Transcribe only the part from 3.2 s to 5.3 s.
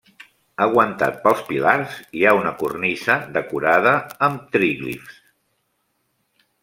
decorada amb tríglifs.